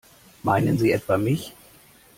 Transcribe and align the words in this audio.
Meinen 0.41 0.79
Sie 0.79 0.91
etwa 0.91 1.19
mich? 1.19 1.53